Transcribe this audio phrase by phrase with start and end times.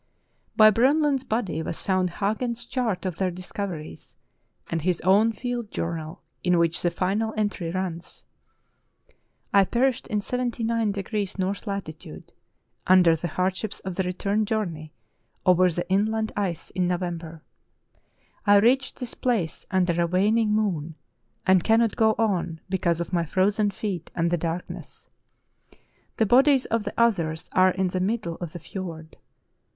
[0.31, 4.17] '* By Bronlund's body was found Hagen's chart of their discoveries,
[4.67, 8.25] and his own field journal in which the final entry runs:
[9.53, 11.61] "I perished in 79° N.
[11.67, 12.31] latitude,
[12.87, 14.91] under the hardships of the return journey
[15.45, 17.43] over the inland The Fidelity of Eskimo Bronlund 363 ice in November.
[18.47, 20.95] I reached this place under a waning moon,
[21.45, 25.11] and cannot go on because of my frozen feet and the darkness.
[26.17, 29.17] The bodies of the others are in the mid dle of the fiord.